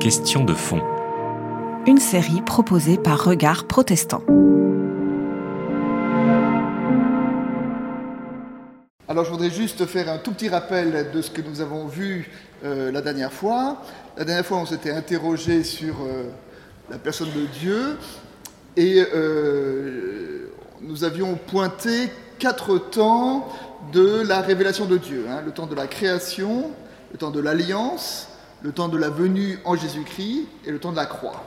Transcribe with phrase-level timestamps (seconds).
[0.00, 0.82] Question de fond.
[1.86, 4.22] Une série proposée par Regard Protestant.
[9.06, 12.28] Alors je voudrais juste faire un tout petit rappel de ce que nous avons vu
[12.64, 13.82] euh, la dernière fois.
[14.16, 16.24] La dernière fois, on s'était interrogé sur euh,
[16.90, 17.96] la personne de Dieu
[18.76, 22.10] et euh, nous avions pointé
[22.40, 23.48] quatre temps
[23.92, 25.26] de la révélation de Dieu.
[25.30, 25.40] hein.
[25.46, 26.72] le temps de la création,
[27.12, 28.27] le temps de l'alliance,
[28.62, 31.44] le temps de la venue en Jésus-Christ et le temps de la croix.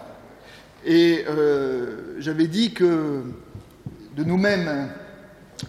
[0.86, 3.24] Et euh, j'avais dit que
[4.16, 4.90] de nous-mêmes,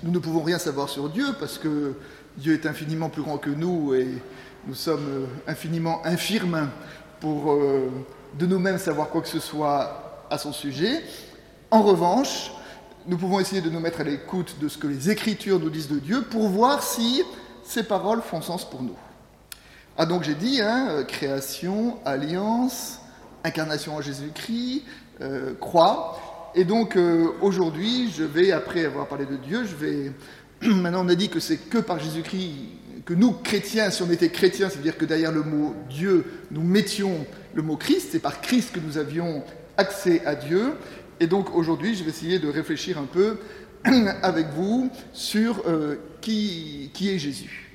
[0.03, 1.95] nous ne pouvons rien savoir sur Dieu parce que
[2.37, 4.09] Dieu est infiniment plus grand que nous et
[4.67, 6.71] nous sommes euh, infiniment infirmes
[7.21, 7.91] pour euh,
[8.39, 11.03] de nous-mêmes savoir quoi que ce soit à son sujet.
[11.71, 12.53] En revanche,
[13.07, 15.89] nous pouvons essayer de nous mettre à l'écoute de ce que les Écritures nous disent
[15.89, 17.23] de Dieu pour voir si
[17.65, 18.97] ces paroles font sens pour nous.
[19.99, 22.99] Ah donc j'ai dit, hein, euh, création, alliance,
[23.45, 24.85] incarnation en Jésus-Christ,
[25.21, 26.51] euh, croix.
[26.55, 30.13] Et donc euh, aujourd'hui, je vais, après avoir parlé de Dieu, je vais...
[30.63, 32.55] Maintenant on a dit que c'est que par Jésus-Christ
[33.05, 37.27] que nous, chrétiens, si on était chrétiens, c'est-à-dire que derrière le mot Dieu, nous mettions
[37.53, 39.43] le mot Christ, c'est par Christ que nous avions
[39.77, 40.75] accès à Dieu.
[41.21, 43.41] Et donc aujourd'hui, je vais essayer de réfléchir un peu
[44.23, 45.63] avec vous sur
[46.21, 47.69] qui, qui est Jésus.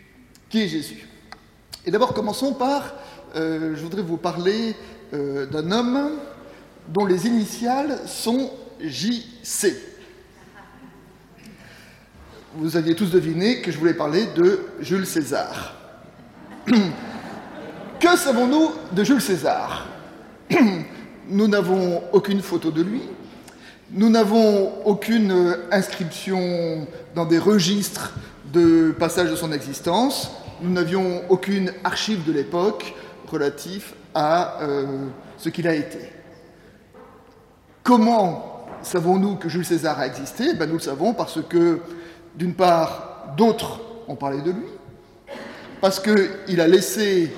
[0.50, 1.06] Qui est Jésus?
[1.88, 2.96] Et d'abord, commençons par,
[3.38, 4.76] euh, je voudrais vous parler
[5.14, 6.18] euh, d'un homme
[6.90, 9.74] dont les initiales sont JC.
[12.56, 15.76] Vous aviez tous deviné que je voulais parler de Jules César.
[18.02, 19.88] que savons-nous de Jules César?
[21.30, 23.02] Nous n'avons aucune photo de lui,
[23.92, 28.14] nous n'avons aucune inscription dans des registres
[28.54, 32.94] de passage de son existence, nous n'avions aucune archive de l'époque
[33.27, 36.00] relative à euh, ce qu'il a été.
[37.83, 40.53] Comment savons-nous que Jules César a existé?
[40.53, 41.81] Ben, Nous le savons parce que,
[42.35, 44.67] d'une part, d'autres ont parlé de lui,
[45.81, 47.34] parce qu'il a laissé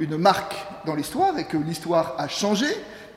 [0.00, 2.66] une marque dans l'histoire et que l'histoire a changé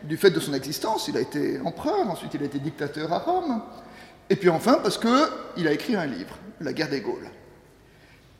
[0.03, 1.07] du fait de son existence.
[1.07, 3.62] Il a été empereur, ensuite il a été dictateur à Rome,
[4.29, 7.29] et puis enfin parce qu'il a écrit un livre, La guerre des Gaules.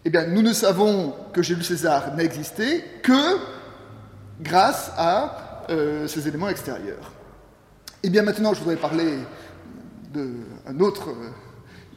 [0.07, 3.38] Eh bien, nous ne savons que Jules César n'a existé que
[4.40, 7.12] grâce à euh, ces éléments extérieurs.
[8.03, 9.18] Eh bien, maintenant, je voudrais parler
[10.13, 11.29] d'un autre euh,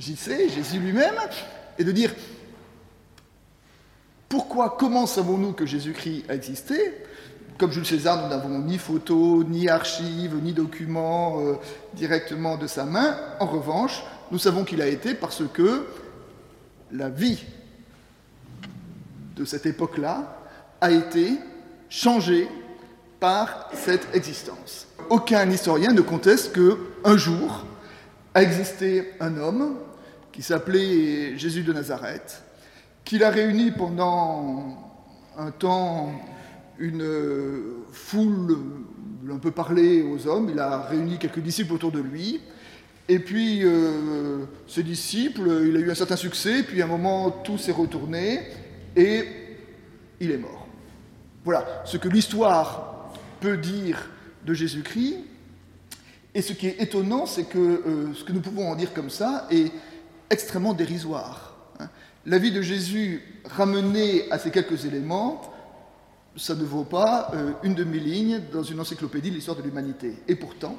[0.00, 1.14] JC, Jésus lui-même,
[1.78, 2.12] et de dire
[4.28, 6.74] pourquoi, comment savons-nous que Jésus-Christ a existé?
[7.58, 11.54] Comme Jules César, nous n'avons ni photos, ni archives, ni documents euh,
[11.94, 13.16] directement de sa main.
[13.38, 15.86] En revanche, nous savons qu'il a été parce que
[16.90, 17.44] la vie
[19.36, 20.36] de cette époque-là
[20.80, 21.38] a été
[21.88, 22.48] changée
[23.18, 24.86] par cette existence.
[25.10, 27.66] Aucun historien ne conteste que un jour
[28.34, 29.76] a existé un homme
[30.32, 32.42] qui s'appelait Jésus de Nazareth,
[33.04, 34.92] qu'il a réuni pendant
[35.36, 36.12] un temps
[36.78, 37.04] une
[37.92, 38.56] foule,
[39.30, 42.40] un peu parler aux hommes, il a réuni quelques disciples autour de lui,
[43.08, 47.30] et puis euh, ces disciples, il a eu un certain succès, puis à un moment
[47.30, 48.40] tout s'est retourné,
[48.96, 49.24] et
[50.20, 50.66] il est mort.
[51.44, 54.10] Voilà ce que l'histoire peut dire
[54.44, 55.16] de Jésus-Christ.
[56.34, 59.10] Et ce qui est étonnant, c'est que euh, ce que nous pouvons en dire comme
[59.10, 59.72] ça est
[60.28, 61.56] extrêmement dérisoire.
[61.80, 61.88] hein.
[62.26, 65.40] La vie de Jésus ramenée à ces quelques éléments,
[66.36, 70.14] ça ne vaut pas euh, une demi-ligne dans une encyclopédie de l'histoire de l'humanité.
[70.28, 70.76] Et pourtant,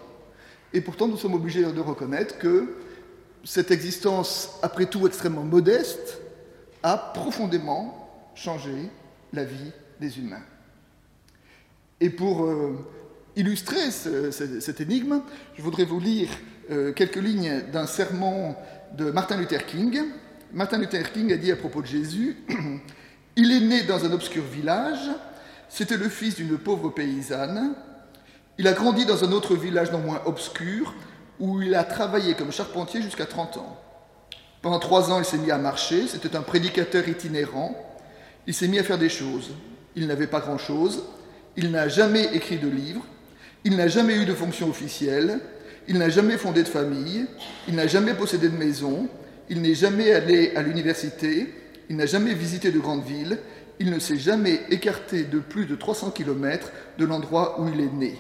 [0.74, 2.78] et pourtant, nous sommes obligés de reconnaître que
[3.44, 6.22] cette existence, après tout extrêmement modeste,
[6.84, 8.01] a profondément
[8.36, 8.90] changé
[9.34, 10.44] la vie des humains.
[12.00, 12.78] Et pour euh,
[13.36, 15.22] illustrer ce- ce- cette énigme,
[15.56, 16.30] je voudrais vous lire
[16.70, 18.56] euh, quelques lignes d'un sermon
[18.98, 20.02] de Martin Luther King.
[20.54, 22.38] Martin Luther King a dit à propos de Jésus
[23.38, 25.10] Il est né dans un obscur village,
[25.70, 27.74] c'était le fils d'une pauvre paysanne.
[28.58, 30.94] Il a grandi dans un autre village non moins obscur,
[31.40, 33.78] où il a travaillé comme charpentier jusqu'à 30 ans.
[34.62, 37.74] Pendant trois ans, il s'est mis à marcher, c'était un prédicateur itinérant.
[38.48, 39.52] Il s'est mis à faire des choses.
[39.96, 41.04] Il n'avait pas grand-chose.
[41.58, 43.06] Il n'a jamais écrit de livre.
[43.64, 45.40] Il n'a jamais eu de fonction officielle.
[45.88, 47.26] Il n'a jamais fondé de famille.
[47.68, 49.08] Il n'a jamais possédé de maison.
[49.50, 51.54] Il n'est jamais allé à l'université.
[51.90, 53.38] Il n'a jamais visité de grandes villes.
[53.80, 57.92] Il ne s'est jamais écarté de plus de 300 km de l'endroit où il est
[57.92, 58.16] né.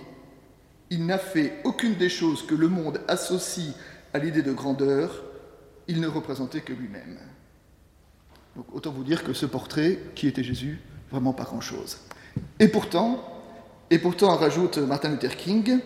[0.89, 3.73] Il n'a fait aucune des choses que le monde associe
[4.13, 5.23] à l'idée de grandeur.
[5.87, 7.17] Il ne représentait que lui-même.
[8.73, 11.97] Autant vous dire que ce portrait, qui était Jésus, vraiment pas grand-chose.
[12.59, 13.23] Et pourtant,
[13.93, 15.79] Et pourtant, rajoute Martin Luther King,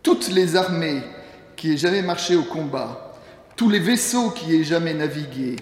[0.00, 1.02] toutes les armées
[1.56, 3.14] qui aient jamais marché au combat,
[3.56, 5.56] tous les vaisseaux qui aient jamais navigué,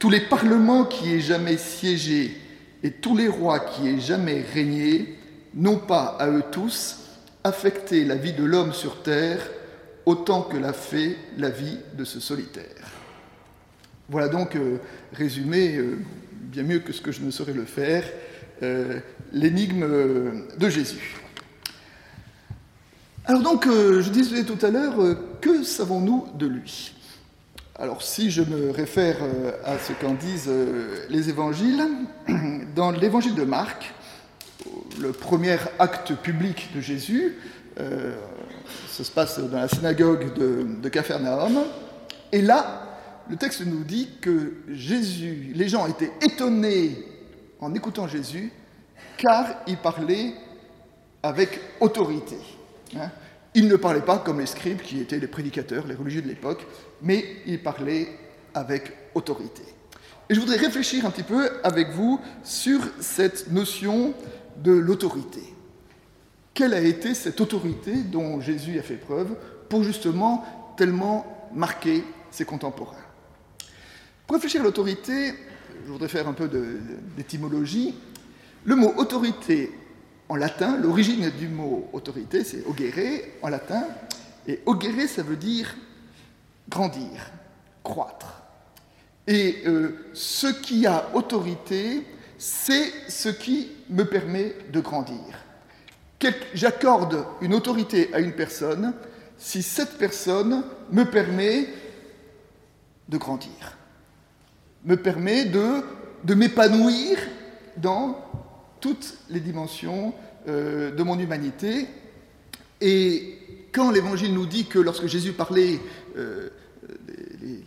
[0.00, 2.36] tous les parlements qui aient jamais siégé
[2.82, 5.18] et tous les rois qui aient jamais régné
[5.54, 6.98] n'ont pas à eux tous
[7.44, 9.40] affecté la vie de l'homme sur terre
[10.06, 12.90] autant que l'a fait la vie de ce solitaire.
[14.08, 14.78] Voilà donc euh,
[15.12, 15.98] résumé, euh,
[16.32, 18.04] bien mieux que ce que je ne saurais le faire,
[18.62, 19.00] euh,
[19.32, 19.86] l'énigme
[20.58, 21.16] de Jésus.
[23.26, 24.96] Alors donc, je disais tout à l'heure,
[25.40, 26.94] que savons-nous de lui?
[27.78, 29.16] Alors si je me réfère
[29.64, 30.50] à ce qu'en disent
[31.08, 31.82] les évangiles,
[32.74, 33.94] dans l'évangile de Marc,
[35.00, 37.36] le premier acte public de Jésus,
[37.76, 41.60] ça se passe dans la synagogue de, de Capharnaüm,
[42.32, 42.89] et là,
[43.30, 46.98] le texte nous dit que Jésus, les gens étaient étonnés
[47.60, 48.52] en écoutant Jésus,
[49.16, 50.34] car il parlait
[51.22, 52.36] avec autorité.
[52.96, 53.10] Hein.
[53.54, 56.66] Il ne parlait pas comme les scribes, qui étaient les prédicateurs, les religieux de l'époque,
[57.02, 58.08] mais il parlait
[58.52, 59.62] avec autorité.
[60.28, 64.12] Et je voudrais réfléchir un petit peu avec vous sur cette notion
[64.56, 65.42] de l'autorité.
[66.52, 69.36] Quelle a été cette autorité dont Jésus a fait preuve
[69.68, 70.44] pour justement
[70.76, 73.09] tellement marquer ses contemporains?
[74.30, 75.34] Pour réfléchir à l'autorité,
[75.84, 76.48] je voudrais faire un peu
[77.16, 77.96] d'étymologie.
[78.62, 79.72] Le mot autorité
[80.28, 83.82] en latin, l'origine du mot autorité, c'est augere en latin,
[84.46, 85.74] et augere, ça veut dire
[86.68, 87.32] grandir,
[87.82, 88.42] croître.
[89.26, 92.06] Et euh, ce qui a autorité,
[92.38, 95.44] c'est ce qui me permet de grandir.
[96.54, 98.94] J'accorde une autorité à une personne
[99.36, 100.62] si cette personne
[100.92, 101.66] me permet
[103.08, 103.79] de grandir
[104.84, 107.18] me permet de, m'épanouir
[107.76, 108.18] dans
[108.80, 110.14] toutes les dimensions
[110.48, 111.86] euh, de mon humanité.
[112.80, 113.38] Et
[113.72, 115.78] quand l'Évangile nous dit que lorsque Jésus parlait,
[116.16, 116.50] euh,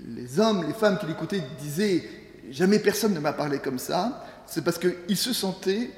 [0.07, 2.03] les, hommes, les femmes qui l'écoutaient disaient
[2.49, 5.89] Jamais personne ne m'a parlé comme ça, c'est parce qu'ils se sentaient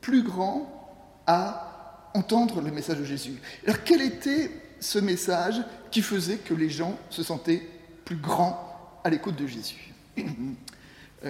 [0.00, 3.34] plus grands à entendre le message de Jésus.
[3.64, 4.50] Alors quel était
[4.80, 5.56] ce message
[5.90, 7.62] qui faisait que les gens se sentaient
[8.04, 9.92] plus grands à l'écoute de Jésus?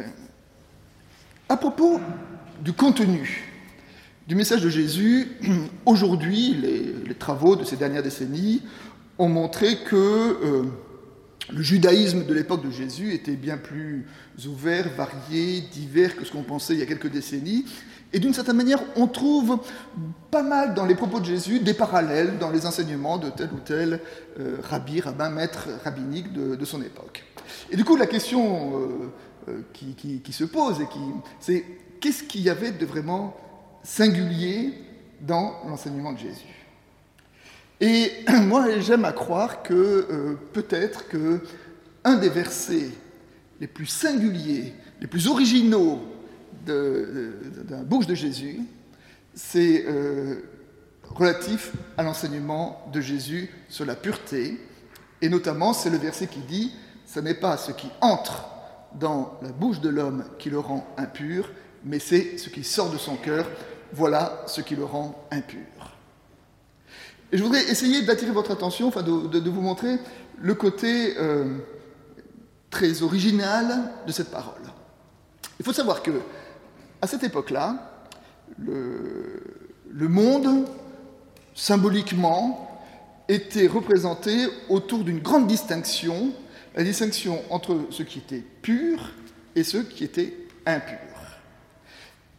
[1.48, 2.00] à propos
[2.62, 3.48] du contenu
[4.28, 5.26] du message de Jésus,
[5.86, 8.62] aujourd'hui, les, travaux de ces dernières décennies
[9.18, 10.64] ont montré que euh,
[11.50, 14.06] le judaïsme de l'époque de Jésus était bien plus
[14.46, 17.64] ouvert, varié, divers que ce qu'on pensait il y a quelques décennies.
[18.12, 19.60] Et d'une certaine manière, on trouve
[20.30, 23.60] pas mal dans les propos de Jésus des parallèles dans les enseignements de tel ou
[23.64, 24.00] tel
[24.38, 27.24] euh, rabbi, rabbin, maître rabbinique de, son époque.
[27.70, 29.10] Et du coup, la question euh,
[29.48, 30.78] euh, qui, se pose,
[31.40, 31.64] c'est
[32.00, 33.36] qu'est-ce qu'il y avait de vraiment
[33.82, 34.74] singulier
[35.20, 36.66] dans l'enseignement de Jésus?
[37.80, 38.12] Et
[38.42, 41.40] moi, j'aime à croire que euh, peut-être que
[42.04, 42.90] un des versets
[43.60, 46.00] les plus singuliers, les plus originaux
[46.66, 48.60] la bouche de Jésus,
[49.32, 49.86] c'est
[51.02, 54.58] relatif à l'enseignement de Jésus sur la pureté,
[55.22, 56.72] et notamment c'est le verset qui dit
[57.08, 58.44] ce n'est pas ce qui entre
[58.94, 61.50] dans la bouche de l'homme qui le rend impur,
[61.84, 63.46] mais c'est ce qui sort de son cœur.
[63.92, 65.64] Voilà ce qui le rend impur.
[67.32, 69.96] Et je voudrais essayer d'attirer votre attention, enfin de, vous montrer
[70.38, 71.58] le côté euh,
[72.70, 74.62] très original de cette parole.
[75.58, 76.10] Il faut savoir que,
[77.00, 78.04] à cette époque-là,
[78.58, 79.42] le,
[79.90, 80.66] le monde,
[81.54, 82.82] symboliquement,
[83.28, 86.32] était représenté autour d'une grande distinction
[86.74, 89.12] la distinction entre ce qui était pur
[89.54, 90.34] et ce qui était
[90.66, 90.98] impur.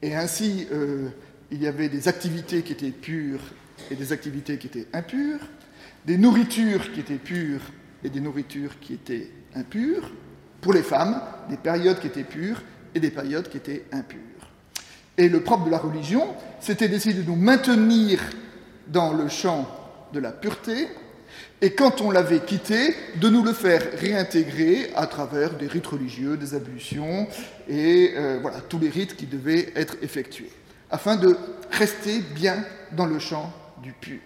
[0.01, 1.09] Et ainsi, euh,
[1.51, 3.41] il y avait des activités qui étaient pures
[3.91, 5.39] et des activités qui étaient impures,
[6.05, 7.61] des nourritures qui étaient pures
[8.03, 10.11] et des nourritures qui étaient impures,
[10.61, 12.61] pour les femmes, des périodes qui étaient pures
[12.93, 14.19] et des périodes qui étaient impures.
[15.17, 18.21] Et le propre de la religion, c'était d'essayer de nous maintenir
[18.87, 19.67] dans le champ
[20.13, 20.87] de la pureté
[21.61, 26.37] et quand on l'avait quitté, de nous le faire réintégrer à travers des rites religieux,
[26.37, 27.27] des ablutions,
[27.67, 30.51] et euh, voilà, tous les rites qui devaient être effectués,
[30.89, 31.35] afin de
[31.71, 33.51] rester bien dans le champ
[33.83, 34.19] du pur.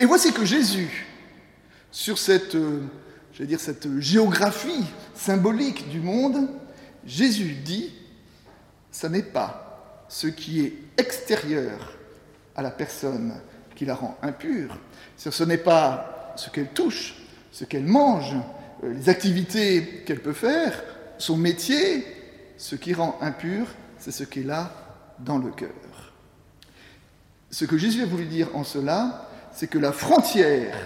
[0.00, 1.06] Et voici que Jésus,
[1.92, 2.82] sur cette, euh,
[3.38, 6.48] dire, cette géographie symbolique du monde,
[7.06, 7.94] Jésus dit,
[8.90, 11.92] ce n'est pas ce qui est extérieur
[12.56, 13.34] à la personne
[13.76, 14.76] qui la rend impure,
[15.16, 17.14] ce n'est pas ce qu'elle touche,
[17.52, 18.34] ce qu'elle mange,
[18.82, 20.82] euh, les activités qu'elle peut faire,
[21.18, 22.04] son métier,
[22.56, 23.66] ce qui rend impur,
[23.98, 24.70] c'est ce qu'elle a
[25.18, 25.70] dans le cœur.
[27.50, 30.76] Ce que Jésus a voulu dire en cela, c'est que la frontière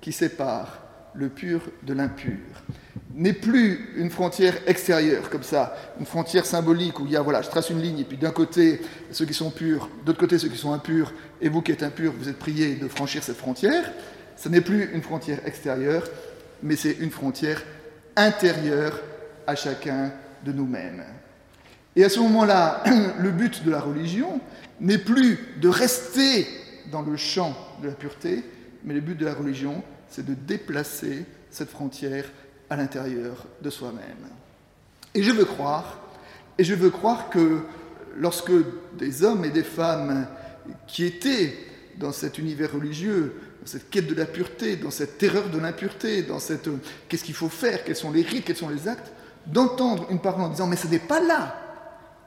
[0.00, 0.80] qui sépare
[1.14, 2.38] le pur de l'impur
[3.12, 7.42] n'est plus une frontière extérieure, comme ça, une frontière symbolique où il y a, voilà,
[7.42, 8.80] je trace une ligne, et puis d'un côté
[9.10, 11.82] ceux qui sont purs, de l'autre côté ceux qui sont impurs, et vous qui êtes
[11.82, 13.92] impurs, vous êtes priés de franchir cette frontière.
[14.36, 16.08] Ce n'est plus une frontière extérieure,
[16.62, 17.62] mais c'est une frontière
[18.16, 19.00] intérieure
[19.46, 20.12] à chacun
[20.44, 21.04] de nous-mêmes.
[21.96, 22.82] Et à ce moment-là,
[23.18, 24.40] le but de la religion
[24.80, 26.48] n'est plus de rester
[26.90, 28.42] dans le champ de la pureté,
[28.84, 32.24] mais le but de la religion, c'est de déplacer cette frontière
[32.70, 34.28] à l'intérieur de soi-même.
[35.14, 36.00] Et je veux croire,
[36.58, 37.60] et je veux croire que
[38.16, 38.52] lorsque
[38.96, 40.26] des hommes et des femmes
[40.86, 41.54] qui étaient
[41.98, 46.22] dans cet univers religieux, dans cette quête de la pureté, dans cette terreur de l'impureté,
[46.22, 46.78] dans cette euh,
[47.08, 49.12] qu'est-ce qu'il faut faire, quels sont les rites, quels sont les actes,
[49.46, 51.56] d'entendre une parole en disant mais ce n'est pas là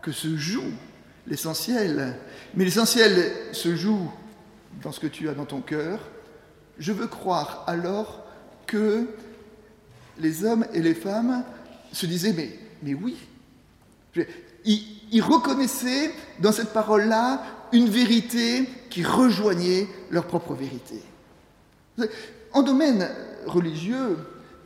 [0.02, 0.72] que se joue
[1.28, 2.16] l'essentiel,
[2.56, 4.10] mais l'essentiel se joue
[4.82, 6.00] dans ce que tu as dans ton cœur,
[6.80, 8.26] je veux croire alors
[8.66, 9.08] que
[10.20, 11.44] les hommes et les femmes
[11.92, 12.50] se disaient mais,
[12.84, 13.16] mais oui.
[14.66, 21.02] Ils, reconnaissaient dans cette parole-là une vérité qui rejoignait leur propre vérité.
[22.54, 23.08] En domaine
[23.46, 24.18] religieux,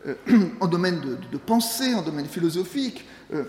[0.08, 0.16] euh,
[0.60, 3.44] en domaine de, pensée, en domaine philosophique, euh,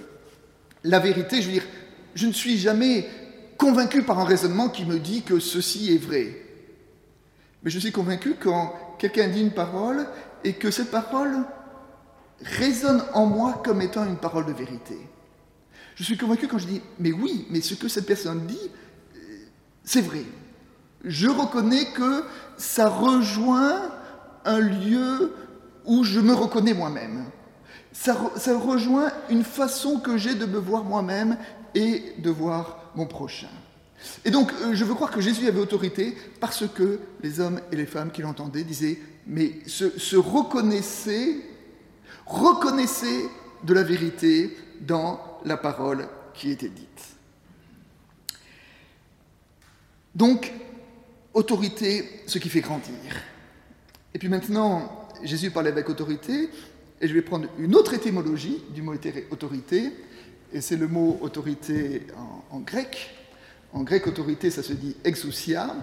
[0.84, 1.66] la vérité, je veux dire,
[2.14, 3.08] je ne suis jamais
[3.56, 6.36] convaincu par un raisonnement qui me dit que ceci est vrai.
[7.62, 10.06] Mais je suis convaincu quand quelqu'un dit une parole
[10.44, 11.44] et que cette parole
[12.44, 14.98] résonne en moi comme étant une parole de vérité.
[15.94, 18.70] Je suis convaincu quand je dis, mais oui, mais ce que cette personne dit,
[19.16, 19.18] euh,
[19.84, 20.24] c'est vrai.
[21.04, 22.24] Je reconnais que
[22.56, 23.82] ça rejoint
[24.44, 25.34] un lieu
[25.84, 27.24] où je me reconnais moi-même.
[27.92, 28.14] Ça,
[28.56, 31.36] rejoint une façon que j'ai de me voir moi-même
[31.74, 33.50] et de voir mon prochain.
[34.24, 37.76] Et donc, euh, je veux croire que Jésus avait autorité parce que les hommes et
[37.76, 41.36] les femmes qui l'entendaient disaient, mais se, se reconnaissaient
[42.26, 43.28] reconnaissez
[43.64, 47.16] de la vérité dans la parole qui était dite.
[50.14, 50.52] Donc,
[51.34, 52.94] autorité, ce qui fait grandir.
[54.14, 56.50] Et puis maintenant, Jésus parlait avec autorité,
[57.00, 58.94] et je vais prendre une autre étymologie du mot
[59.30, 59.92] autorité,
[60.52, 62.06] et c'est le mot autorité
[62.50, 63.10] en, grec.
[63.72, 65.74] En grec, autorité, ça se dit exousia,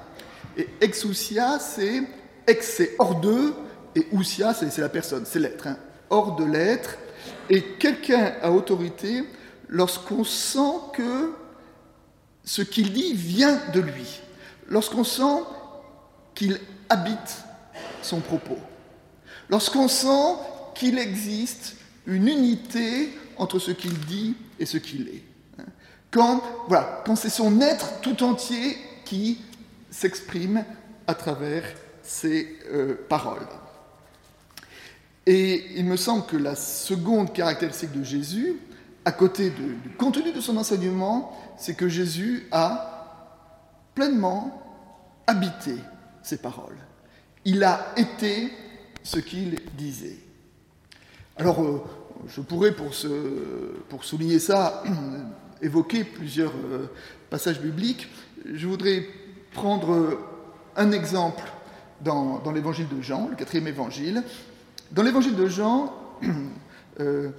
[0.55, 2.03] et exousia, c'est
[2.45, 3.53] ex, c'est hors d'eux,
[3.95, 5.67] et ousia, c'est la personne, c'est l'être.
[5.67, 5.77] Hein
[6.09, 6.97] hors de l'être,
[7.49, 9.23] et quelqu'un a autorité
[9.67, 11.33] lorsqu'on sent que
[12.43, 14.21] ce qu'il dit vient de lui,
[14.67, 15.43] lorsqu'on sent
[16.35, 17.43] qu'il habite
[18.01, 18.57] son propos,
[19.49, 20.35] lorsqu'on sent
[20.75, 21.75] qu'il existe
[22.05, 25.23] une unité entre ce qu'il dit et ce qu'il est.
[26.11, 29.39] Quand, voilà, quand c'est son être tout entier qui
[29.91, 30.63] s'exprime
[31.05, 31.63] à travers
[32.01, 33.47] ses euh, paroles.
[35.25, 38.57] Et il me semble que la seconde caractéristique de Jésus,
[39.05, 42.99] à côté du contenu de son enseignement, c'est que Jésus a
[43.95, 44.63] pleinement
[45.27, 45.75] habité
[46.23, 46.77] ses paroles.
[47.45, 48.51] Il a été
[49.03, 50.17] ce qu'il disait.
[51.37, 51.81] Alors, euh,
[52.27, 52.93] je pourrais, pour,
[54.03, 54.83] souligner ça,
[55.61, 56.89] évoquer plusieurs euh,
[57.29, 58.07] passages bibliques.
[58.45, 59.05] Je voudrais
[59.53, 60.19] prendre
[60.75, 61.43] un exemple
[62.01, 64.23] dans l'évangile de Jean, le quatrième évangile,
[64.91, 65.93] dans l'évangile de Jean,
[66.99, 67.29] euh,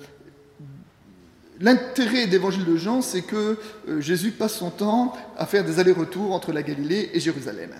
[1.61, 6.33] l'intérêt d'évangile de Jean, c'est que euh, Jésus passe son temps à faire des allers-retours
[6.33, 7.73] entre la Galilée et Jérusalem.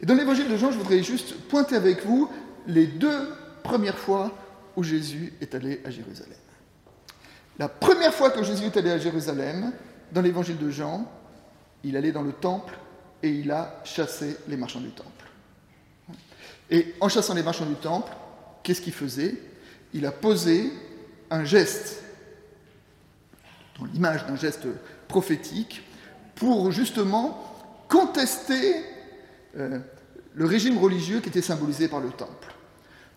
[0.00, 2.28] Et dans l'évangile de Jean, je voudrais juste pointer avec vous
[2.66, 3.28] les deux
[3.62, 4.32] premières fois
[4.76, 6.38] où Jésus est allé à Jérusalem.
[7.58, 9.72] La première fois que Jésus est allé à Jérusalem,
[10.12, 11.10] dans l'évangile de Jean,
[11.82, 12.76] il allait dans le temple
[13.22, 15.10] et il a chassé les marchands du temple.
[16.70, 18.12] Et en chassant les marchands du temple,
[18.66, 19.36] qu'est-ce qu'il faisait?
[19.94, 20.72] Il a posé
[21.30, 22.02] un geste,
[23.78, 24.66] dans l'image d'un geste
[25.06, 25.84] prophétique,
[26.34, 28.74] pour justement contester
[29.56, 29.78] euh,
[30.34, 32.54] le régime religieux qui était symbolisé par le temple.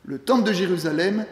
[0.06, 1.26] Le temple de Jérusalem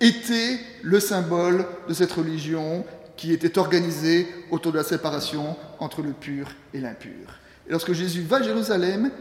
[0.00, 2.84] était le symbole de cette religion
[3.16, 7.38] qui était organisée autour de la séparation entre le pur et l'impur.
[7.68, 9.12] Et lorsque Jésus va à Jérusalem,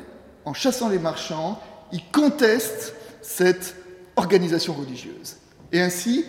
[0.45, 3.75] en chassant les marchands, il conteste cette
[4.15, 5.37] organisation religieuse.
[5.71, 6.25] Et ainsi,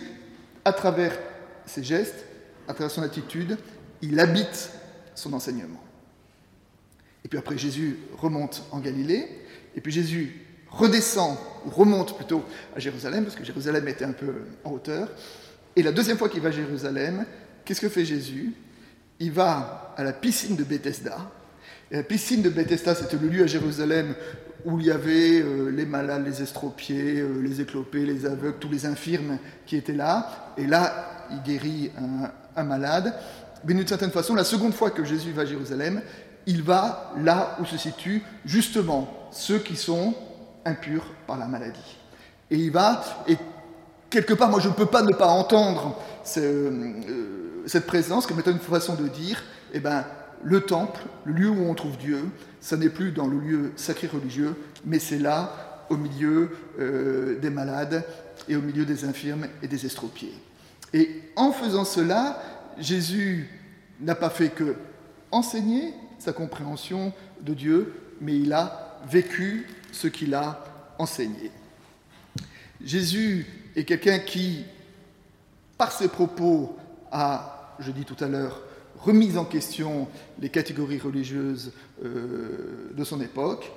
[0.65, 1.17] à travers
[1.65, 2.25] ses gestes,
[2.67, 3.57] à travers son attitude,
[4.01, 4.71] il habite
[5.15, 5.81] son enseignement.
[7.25, 9.27] Et puis après, Jésus remonte en Galilée,
[9.75, 12.43] et puis Jésus redescend, ou remonte plutôt
[12.75, 15.09] à Jérusalem, parce que Jérusalem était un peu en hauteur.
[15.75, 17.25] Et la deuxième fois qu'il va à Jérusalem,
[17.63, 18.53] qu'est-ce que fait Jésus?
[19.19, 21.31] Il va à la piscine de Bethesda,
[21.91, 24.15] Et la piscine de Bethesda, c'était le lieu à Jérusalem
[24.65, 28.69] où il y avait euh, les malades, les estropiés, euh, les éclopés, les aveugles, tous
[28.69, 30.53] les infirmes qui étaient là.
[30.57, 31.91] Et là, il guérit
[32.55, 33.13] un, malade.
[33.65, 36.01] Mais d'une certaine façon, la seconde fois que Jésus va à Jérusalem,
[36.45, 40.13] il va là où se situent justement ceux qui sont
[40.65, 41.97] impurs par la maladie.
[42.51, 43.37] Et il va, et
[44.09, 45.97] quelque part, moi je ne peux pas ne pas entendre
[46.37, 46.93] euh,
[47.65, 49.41] cette présence comme étant une façon de dire,
[49.73, 50.05] eh ben,
[50.43, 52.19] le temple, le lieu où on trouve Dieu,
[52.59, 57.49] ça n'est plus dans le lieu sacré religieux, mais c'est là, au milieu euh, des
[57.49, 58.05] malades
[58.47, 60.33] et au milieu des infirmes et des estropiés.
[60.93, 62.41] Et en faisant cela,
[62.77, 63.49] Jésus
[63.99, 64.75] n'a pas fait que
[65.31, 70.63] enseigner sa compréhension de Dieu, mais il a vécu ce qu'il a
[70.97, 71.51] enseigné.
[72.83, 73.45] Jésus
[73.75, 74.65] est quelqu'un qui,
[75.77, 76.77] par ses propos,
[77.11, 78.61] a, je dis tout à l'heure,
[79.03, 80.07] remis en question
[80.39, 83.71] les catégories religieuses euh, de son époque,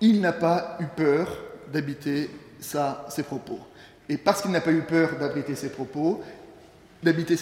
[0.00, 1.38] il n'a pas eu peur
[1.72, 2.28] d'habiter
[2.60, 3.58] ses propos.
[4.08, 6.20] Et parce qu'il n'a pas eu peur d'habiter ses propos,
[7.02, 7.36] d'habiter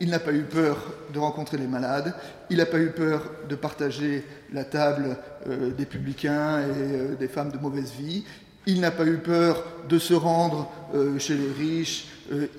[0.00, 0.78] il n'a pas eu peur
[1.12, 2.14] de rencontrer les malades,
[2.50, 7.28] il n'a pas eu peur de partager la table euh, des publicains et euh, des
[7.28, 8.24] femmes de mauvaise vie,
[8.66, 10.70] il n'a pas eu peur de se rendre
[11.18, 12.06] chez les riches,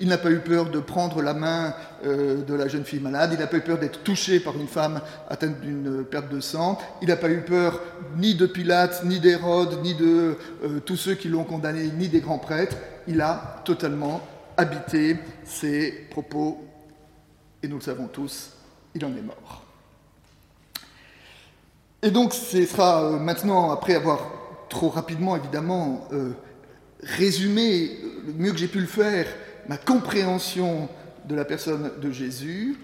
[0.00, 1.74] il n'a pas eu peur de prendre la main
[2.04, 5.00] de la jeune fille malade, il n'a pas eu peur d'être touché par une femme
[5.28, 7.80] atteinte d'une perte de sang, il n'a pas eu peur
[8.16, 10.36] ni de Pilate, ni d'Hérode, ni de
[10.84, 14.20] tous ceux qui l'ont condamné, ni des grands prêtres, il a totalement
[14.56, 16.64] habité ses propos.
[17.62, 18.50] Et nous le savons tous,
[18.94, 19.64] il en est mort.
[22.02, 24.30] Et donc ce sera euh, maintenant, après avoir
[24.68, 26.32] trop rapidement évidemment euh,
[27.02, 29.26] résumé euh, le mieux que j'ai pu le faire
[29.70, 30.90] ma compréhension
[31.26, 32.76] de la personne de Jésus,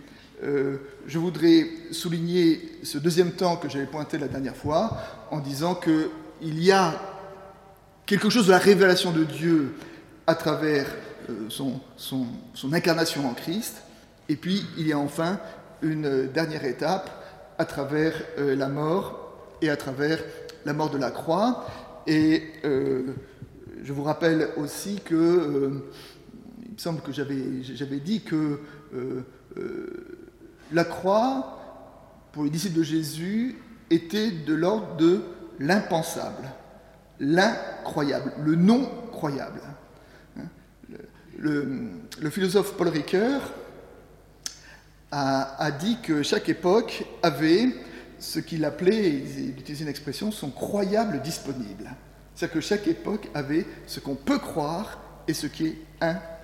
[0.43, 4.97] je voudrais souligner ce deuxième temps que j'avais pointé la dernière fois
[5.33, 6.95] en disant qu'il y a
[8.07, 9.75] quelque chose de la révélation de Dieu
[10.29, 10.87] à travers
[11.49, 13.83] son, son incarnation en Christ,
[14.29, 15.39] et puis, il y a enfin
[15.83, 17.11] une dernière étape
[17.59, 20.19] à travers euh, la mort et à travers
[20.65, 21.65] la mort de la croix.
[22.07, 23.03] Et euh,
[23.83, 25.71] je vous rappelle aussi que, euh,
[26.77, 28.61] me semble que j'avais dit que
[30.73, 31.59] la croix,
[32.33, 33.57] pour les disciples de Jésus,
[33.91, 35.23] était de l'ordre de
[35.59, 36.51] l'impensable,
[37.19, 39.61] l'incroyable, le non-croyable.
[41.39, 43.53] Le, le, philosophe Paul Ricoeur
[45.11, 47.69] a, dit que chaque époque avait
[48.19, 51.91] ce qu'il appelait, il utilisait une expression, son croyable disponible.
[52.35, 56.36] C'est-à-dire que chaque époque avait ce qu'on peut croire et ce qui est incroyable.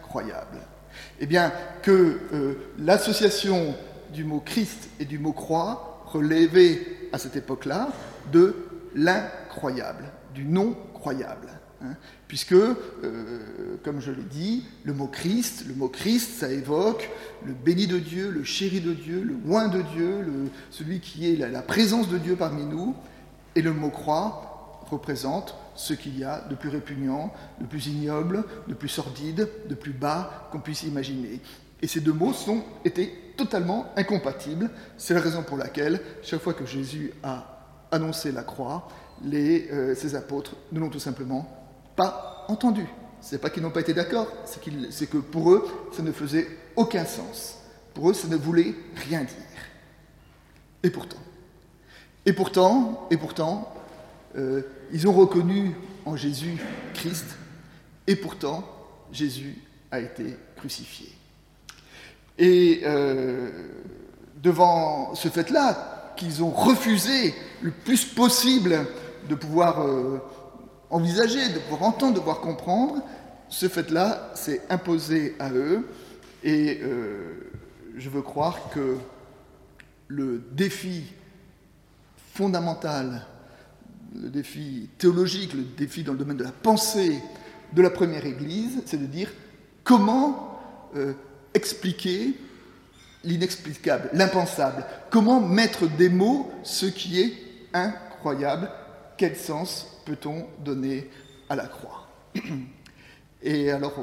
[1.20, 3.74] Eh bien, que euh, l'association
[4.12, 6.80] du mot Christ et du mot croix relevait
[7.12, 7.88] à cette époque-là
[8.30, 8.54] de
[8.94, 11.48] l'incroyable, du non croyable.
[11.82, 11.94] Hein,
[12.28, 12.76] puisque, euh,
[13.82, 17.10] comme je l'ai dit, le mot Christ, le mot Christ, ça évoque
[17.44, 20.24] le béni de Dieu, le chéri de Dieu, le loin de Dieu,
[20.70, 22.94] celui qui est la, présence de Dieu parmi nous,
[23.56, 24.51] et le mot croix
[24.92, 29.74] représente ce qu'il y a de plus répugnant, de plus ignoble, de plus sordide, de
[29.74, 31.40] plus bas qu'on puisse imaginer.
[31.80, 34.70] Et ces deux mots sont, étaient totalement incompatibles.
[34.96, 38.88] C'est la raison pour laquelle, chaque fois que Jésus a annoncé la croix,
[39.32, 41.48] euh, ses apôtres ne l'ont tout simplement
[41.96, 42.86] pas entendu.
[43.20, 47.04] C'est pas qu'ils n'ont pas été d'accord, c'est que pour eux, ça ne faisait aucun
[47.04, 47.58] sens.
[47.94, 48.74] Pour eux, ça ne voulait
[49.08, 49.36] rien dire.
[50.82, 51.18] Et pourtant,
[52.26, 53.72] et pourtant, et pourtant,
[54.36, 56.56] euh, ils ont reconnu en Jésus
[56.94, 57.26] Christ,
[58.06, 58.64] et pourtant,
[59.12, 59.58] Jésus
[59.90, 61.08] a été crucifié.
[62.38, 63.50] Et euh,
[64.42, 68.86] devant ce fait-là, qu'ils ont refusé le plus possible
[69.28, 70.18] de pouvoir euh,
[70.90, 73.02] envisager, de pouvoir entendre, de pouvoir comprendre,
[73.48, 75.86] ce fait-là s'est imposé à eux.
[76.42, 76.80] Et
[77.96, 78.96] je veux croire que
[80.08, 81.04] le défi
[82.34, 83.26] fondamental,
[84.20, 87.18] le défi théologique, le défi dans le domaine de la pensée
[87.72, 89.30] de la première Église, c'est de dire
[89.84, 90.60] comment
[90.96, 91.14] euh,
[91.54, 92.34] expliquer
[93.24, 97.32] l'inexplicable, l'impensable, comment mettre des mots ce qui est
[97.72, 98.70] incroyable,
[99.16, 101.08] quel sens peut-on donner
[101.48, 102.08] à la croix?
[103.42, 103.94] Et alors,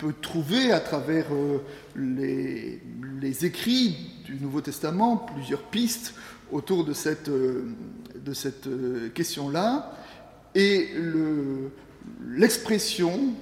[0.00, 1.58] peut trouver à travers euh,
[1.94, 6.14] les, écrits du Nouveau Testament plusieurs pistes
[6.50, 7.66] autour de cette, euh,
[8.66, 9.94] euh, question-là.
[10.54, 10.88] Et
[12.28, 13.34] l'expression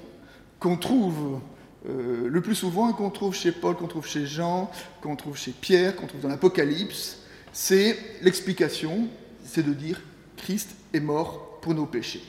[0.60, 1.40] qu'on trouve
[1.86, 5.96] le plus souvent, qu'on trouve chez Paul, qu'on trouve chez Jean, qu'on trouve chez Pierre,
[5.96, 9.08] qu'on trouve dans l'Apocalypse, c'est l'explication,
[9.42, 10.02] c'est de dire
[10.36, 12.22] Christ est mort pour nos péchés.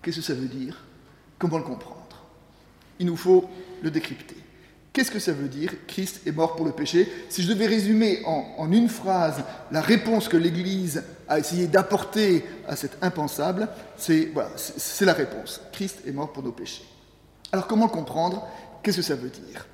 [0.00, 0.84] Qu'est-ce que ça veut dire?
[1.40, 2.03] Comment le comprendre?
[2.98, 3.48] Il nous faut
[3.82, 4.36] le décrypter.
[4.94, 7.10] Qu'est-ce que ça veut dire Christ est mort pour le péché?
[7.28, 12.76] Si je devais résumer en, une phrase la réponse que l'Église a essayé d'apporter à
[12.76, 14.50] cet impensable, c'est voilà,
[15.00, 15.60] la réponse.
[15.72, 16.84] Christ est mort pour nos péchés.
[17.50, 18.46] Alors comment le comprendre?
[18.84, 19.66] Qu'est-ce que ça veut dire?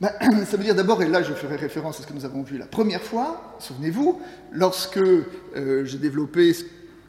[0.00, 0.12] Ben,
[0.46, 2.58] Ça veut dire d'abord, et là je ferai référence à ce que nous avons vu
[2.58, 4.20] la première fois, souvenez-vous,
[4.52, 6.64] lorsque euh, j'ai développé ce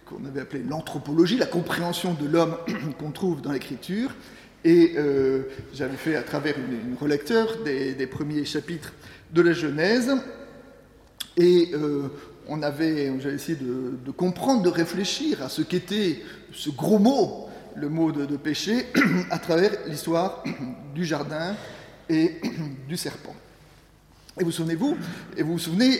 [0.08, 2.58] qu'on avait appelé l'anthropologie, la compréhension de l'homme
[3.00, 4.16] qu'on trouve dans l'Écriture,
[4.64, 5.44] et euh,
[5.74, 8.94] j'avais fait à travers une, relecteur des, premiers chapitres
[9.34, 10.12] de la Genèse.
[11.38, 12.10] Et euh,
[12.48, 16.22] on avait, j'avais essayé de, comprendre, de réfléchir à ce qu'était
[16.54, 18.88] ce gros mot, le mot de, péché,
[19.32, 20.44] à travers l'histoire
[20.94, 21.56] du jardin
[22.10, 22.36] et
[22.88, 23.36] du serpent.
[24.40, 24.96] Et vous souvenez-vous,
[25.36, 26.00] et vous vous souvenez,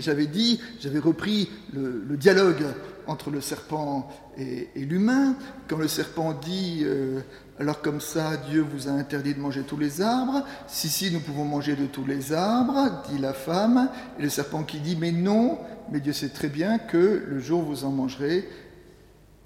[0.00, 2.64] j'avais dit, j'avais repris le, dialogue
[3.10, 5.36] entre le serpent et, l'humain,
[5.68, 7.20] quand le serpent dit euh,
[7.58, 10.46] alors comme ça, Dieu vous a interdit de manger tous les arbres.
[10.66, 13.90] Si, si, nous pouvons manger de tous les arbres, dit la femme.
[14.18, 15.58] Et le serpent qui dit, mais non,
[15.92, 18.48] mais Dieu sait très bien que le jour où vous en mangerez,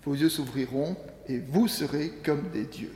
[0.05, 0.97] vos yeux s'ouvriront
[1.29, 2.95] et vous serez comme des dieux.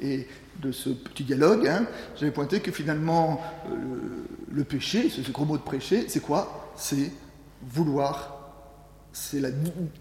[0.00, 0.26] Et
[0.60, 1.86] de ce petit dialogue, hein,
[2.16, 3.76] j'avais pointé que finalement, euh,
[4.50, 6.72] le, péché, ce, gros mot de péché, c'est quoi?
[6.76, 7.12] C'est
[7.62, 8.35] vouloir,
[9.16, 9.48] c'est la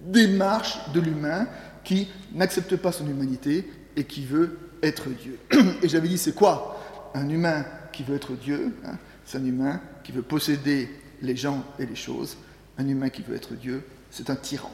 [0.07, 1.47] démarche de l'humain
[1.85, 5.39] qui n'accepte pas son humanité et qui veut être Dieu.
[5.81, 8.97] Et j'avais dit, c'est quoi un humain qui veut être Dieu hein?
[9.25, 10.89] C'est un humain qui veut posséder
[11.21, 12.37] les gens et les choses.
[12.77, 14.71] Un humain qui veut être Dieu, c'est un tyran.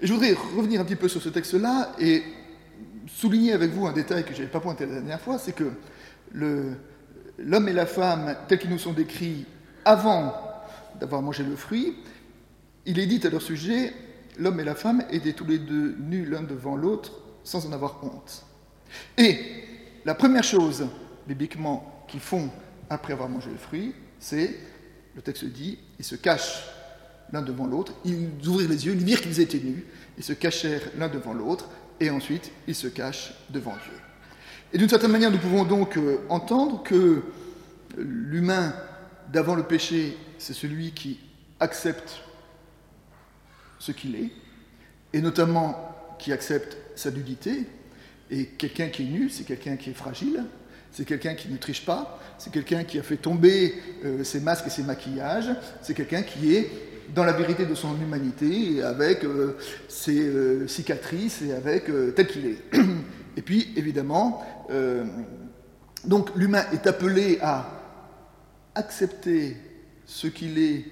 [0.00, 2.22] Et je voudrais revenir un petit peu sur ce texte-là et
[3.08, 5.70] souligner avec vous un détail que je n'avais pas pointé la dernière fois, c'est que
[6.32, 9.44] l'homme et la femme, tels qu'ils nous sont décrits
[9.84, 10.34] avant
[11.00, 11.96] d'avoir mangé le fruit,
[12.86, 13.92] il est dit à leur sujet,
[14.38, 17.12] l'homme et la femme étaient tous les deux nus l'un devant l'autre
[17.44, 18.44] sans en avoir honte.
[19.18, 19.38] Et
[20.04, 20.86] la première chose,
[21.26, 22.50] bibliquement, qu'ils font
[22.90, 24.54] après avoir mangé le fruit, c'est,
[25.14, 26.64] le texte dit, ils se cachent
[27.32, 29.84] l'un devant l'autre, ils ouvrirent les yeux, ils virent qu'ils étaient nus,
[30.18, 31.68] ils se cachèrent l'un devant l'autre,
[32.00, 33.98] et ensuite ils se cachent devant Dieu.
[34.72, 37.22] Et d'une certaine manière, nous pouvons donc euh, entendre que
[37.96, 38.74] l'humain
[39.32, 41.20] d'avant le péché, c'est celui qui
[41.60, 42.22] accepte
[43.82, 44.30] ce qu'il est,
[45.12, 47.66] et notamment qui accepte sa nudité.
[48.30, 50.44] Et quelqu'un qui est nu, c'est quelqu'un qui est fragile,
[50.92, 54.68] c'est quelqu'un qui ne triche pas, c'est quelqu'un qui a fait tomber euh, ses masques
[54.68, 55.50] et ses maquillages,
[55.82, 56.70] c'est quelqu'un qui est
[57.12, 59.56] dans la vérité de son humanité, avec euh,
[59.88, 62.58] ses euh, cicatrices et avec tel qu'il est.
[63.36, 64.44] Et puis, évidemment,
[66.04, 67.66] donc l'humain est appelé à
[68.74, 69.56] accepter
[70.04, 70.84] ce qu'il est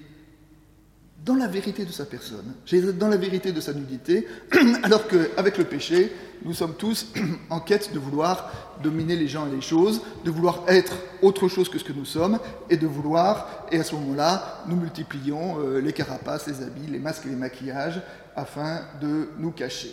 [1.25, 2.53] dans la vérité de sa personne,
[2.97, 4.27] dans la vérité de sa nudité,
[4.83, 6.11] alors qu'avec le péché,
[6.43, 7.07] nous sommes tous
[7.49, 11.69] en quête de vouloir dominer les gens et les choses, de vouloir être autre chose
[11.69, 12.39] que ce que nous sommes,
[12.71, 16.99] et de vouloir, et à ce moment-là, nous multiplions euh, les carapaces, les habits, les
[16.99, 18.01] masques et les maquillages,
[18.35, 19.91] afin de nous cacher.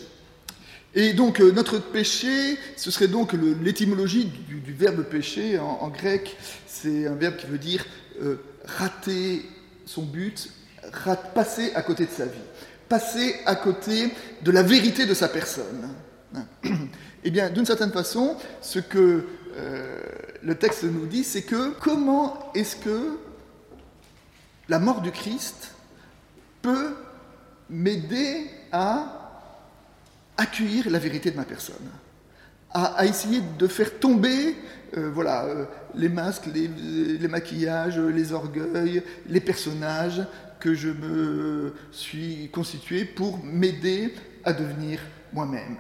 [0.94, 7.06] Et donc euh, notre péché, ce serait donc l'étymologie du, verbe péché en, grec, c'est
[7.06, 7.84] un verbe qui veut dire
[8.22, 9.44] euh, rater
[9.84, 10.50] son but,
[11.34, 12.38] passer à côté de sa vie,
[12.88, 14.12] passer à côté
[14.42, 15.90] de la vérité de sa personne.
[17.24, 19.98] Eh bien, d'une certaine façon, ce que euh,
[20.42, 23.18] le texte nous dit, c'est que comment est-ce que
[24.68, 25.72] la mort du Christ
[26.62, 26.94] peut
[27.68, 29.48] m'aider à
[30.36, 31.74] accueillir la vérité de ma personne,
[32.70, 34.54] à, essayer de faire tomber
[34.96, 35.64] euh, voilà, euh,
[35.94, 36.68] les masques, les,
[37.18, 40.22] les, maquillages, les orgueils, les personnages,
[40.60, 45.00] que je me suis constitué pour m'aider à devenir
[45.32, 45.78] moi-même.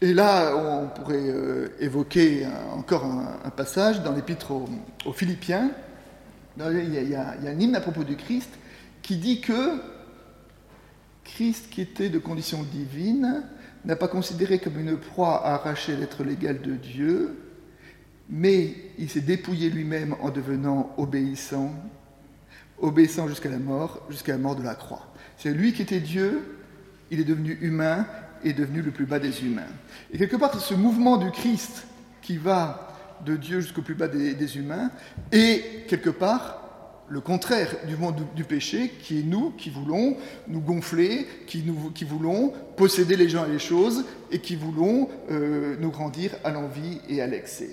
[0.00, 5.70] Et là, on pourrait euh, évoquer encore un, passage dans l'épître aux, Philippiens.
[6.58, 8.50] Il y, a, un hymne à propos du Christ
[9.02, 9.80] qui dit que
[11.24, 13.44] Christ, qui était de condition divine,
[13.84, 17.38] n'a pas considéré comme une proie à arracher l'être légal de Dieu,
[18.28, 21.72] mais il s'est dépouillé lui-même en devenant obéissant
[22.80, 25.06] obéissant jusqu'à la mort, jusqu'à la mort de la croix.
[25.36, 26.42] C'est lui qui était Dieu,
[27.10, 28.06] il est devenu humain
[28.44, 29.68] et est devenu le plus bas des humains.
[30.12, 31.86] Et quelque part, ce mouvement du Christ
[32.22, 32.86] qui va
[33.24, 34.90] de Dieu jusqu'au plus bas des, humains
[35.32, 36.62] est quelque part
[37.08, 40.16] le contraire du monde du péché, qui est nous, qui voulons
[40.48, 45.08] nous gonfler, qui, nous, qui voulons posséder les gens et les choses, et qui voulons
[45.30, 47.70] euh, nous grandir à l'envie et à l'excès.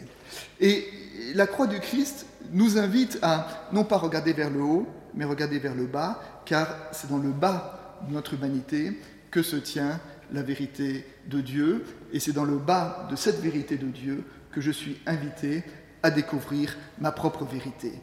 [0.60, 0.88] Et
[1.36, 5.60] la croix du Christ nous invite à non pas regarder vers le haut, mais regarder
[5.60, 9.00] vers le bas, car c'est dans le bas de notre humanité
[9.32, 10.00] que se tient
[10.32, 14.62] la vérité de Dieu, et c'est dans le bas de cette vérité de Dieu que
[14.62, 15.64] je suis invité
[16.02, 17.94] à découvrir ma propre vérité.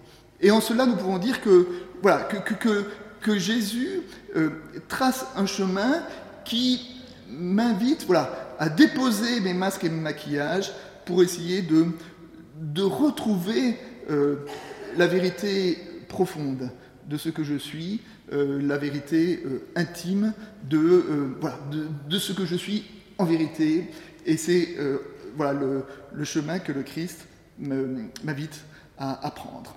[0.40, 1.68] Et en cela, nous pouvons dire que,
[2.02, 2.86] voilà, que, que,
[3.20, 4.02] que, Jésus
[4.36, 4.50] euh,
[4.88, 6.02] trace un chemin
[6.44, 6.96] qui
[7.28, 10.72] m'invite voilà, à déposer mes masques et mes maquillages
[11.04, 11.86] pour essayer de,
[12.60, 13.76] de retrouver
[14.10, 14.36] euh,
[14.96, 16.70] la vérité profonde
[17.08, 19.42] de ce que je suis, euh, la vérité
[19.74, 20.32] intime
[20.68, 21.34] de,
[22.18, 22.84] ce que je suis
[23.18, 23.90] en vérité.
[24.26, 24.76] Et c'est
[25.36, 25.58] voilà,
[26.12, 27.26] le, chemin que le Christ
[27.58, 28.64] m'invite
[28.98, 29.74] à, prendre.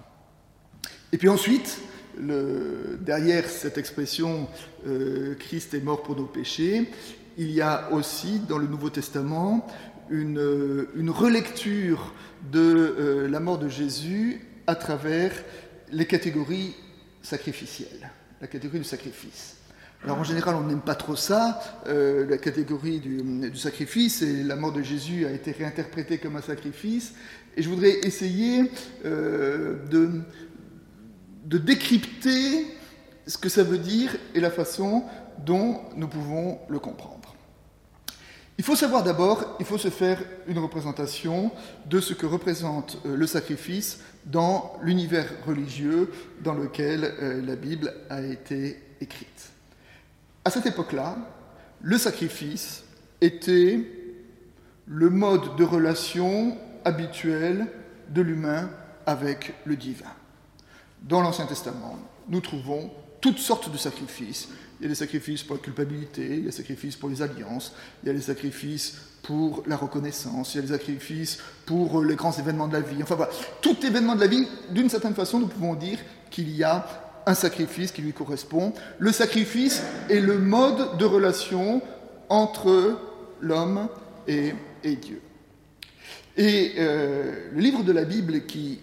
[1.11, 1.79] Et puis ensuite,
[2.17, 4.47] derrière cette expression
[4.87, 6.89] euh, Christ est mort pour nos péchés,
[7.37, 9.65] il y a aussi dans le Nouveau Testament
[10.09, 12.13] une, euh, une relecture
[12.51, 15.31] de euh, la mort de Jésus à travers
[15.91, 16.75] les catégories
[17.21, 18.09] sacrificielles,
[18.41, 19.57] la catégorie du sacrifice.
[20.03, 24.57] Alors en général, on n'aime pas trop ça, euh, la catégorie du, sacrifice, et la
[24.57, 27.13] mort de Jésus a été réinterprétée comme un sacrifice.
[27.55, 28.69] Et je voudrais essayer
[29.05, 30.23] de
[31.45, 32.65] décrypter
[33.27, 35.03] ce que ça veut dire et la façon
[35.45, 37.22] dont nous pouvons le comprendre.
[38.57, 41.51] Il faut savoir d'abord, il faut se faire une représentation
[41.87, 46.11] de ce que représente euh, le sacrifice dans l'univers religieux
[46.43, 49.51] dans lequel euh, la Bible a été écrite.
[50.45, 51.17] À cette époque-là,
[51.81, 52.83] le sacrifice
[53.21, 53.79] était
[54.85, 57.67] le mode de relation habituel
[58.09, 58.69] de l'humain
[59.05, 60.13] avec le divin.
[61.01, 61.97] Dans l'Ancien Testament,
[62.29, 64.49] nous trouvons toutes sortes de sacrifices.
[64.83, 67.21] Il y a des sacrifices pour la culpabilité, il y a des sacrifices pour les
[67.21, 67.71] alliances,
[68.03, 72.15] il y a des sacrifices pour la reconnaissance, il y a des sacrifices pour les
[72.15, 73.01] grands événements de la vie.
[73.01, 76.63] Enfin voilà, tout événement de la vie, d'une certaine façon, nous pouvons dire qu'il y
[76.63, 76.85] a
[77.25, 78.73] un sacrifice qui lui correspond.
[78.99, 81.81] Le sacrifice est le mode de relation
[82.27, 82.99] entre
[83.39, 83.87] l'homme
[84.27, 84.51] et,
[84.83, 85.21] Dieu.
[86.35, 88.79] Et euh, le livre de la Bible qui,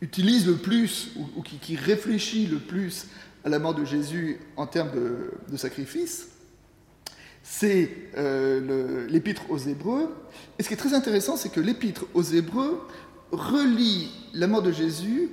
[0.00, 3.08] utilise le plus ou, ou qui, qui, réfléchit le plus
[3.48, 6.28] à la mort de Jésus en termes de, sacrifice,
[7.42, 10.14] c'est euh, l'épître aux Hébreux.
[10.58, 12.86] Et ce qui est très intéressant, c'est que l'épître aux Hébreux
[13.32, 15.30] relie la mort de Jésus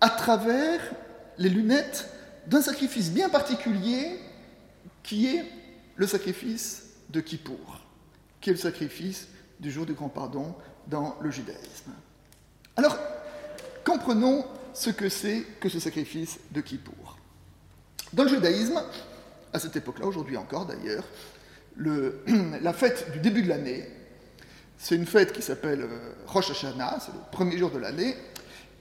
[0.00, 0.80] à travers
[1.38, 2.10] les lunettes
[2.48, 4.18] d'un sacrifice bien particulier
[5.04, 5.44] qui est
[5.94, 7.86] le sacrifice de Kippour,
[8.40, 9.28] qui est le sacrifice
[9.60, 10.56] du jour du grand pardon
[10.88, 11.92] dans le judaïsme.
[12.74, 12.98] Alors,
[13.84, 17.15] comprenons ce que c'est que ce sacrifice de Kippour.
[18.12, 18.82] Dans le judaïsme,
[19.52, 21.04] à cette époque-là, aujourd'hui encore d'ailleurs,
[21.76, 23.88] la fête du début de l'année,
[24.78, 28.16] c'est une fête qui s'appelle euh, Rosh Hashanah, c'est le premier jour de l'année,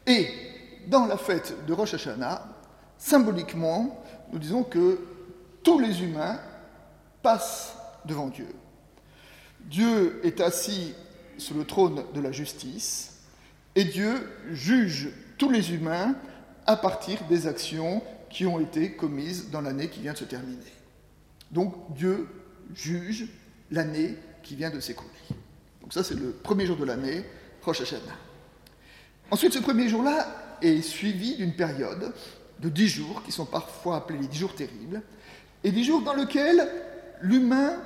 [0.06, 0.28] et
[0.88, 2.48] dans la fête de Rosh Hashanah,
[2.98, 5.00] symboliquement, nous disons que
[5.64, 6.40] tous les humains
[7.22, 8.48] passent devant Dieu.
[9.62, 10.94] Dieu est assis
[11.38, 13.16] sur le trône de la justice
[13.76, 16.16] et Dieu juge tous les humains
[16.68, 18.02] à partir des actions
[18.36, 20.74] qui ont été commises dans l'année qui vient de se terminer.
[21.52, 22.28] Donc Dieu
[22.76, 23.30] juge
[23.72, 25.10] l'année qui vient de s'écouler.
[25.80, 27.24] Donc ça c'est le premier jour de l'année,
[27.64, 28.02] Rosh Hashanah.
[29.32, 32.12] Ensuite ce premier jour-là est suivi d'une période
[32.60, 35.02] de dix jours, qui sont parfois appelés les dix jours terribles,
[35.64, 36.70] et dix jours dans lesquels
[37.22, 37.78] l'humain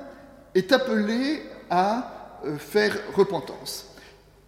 [0.56, 3.86] est appelé à euh, faire repentance.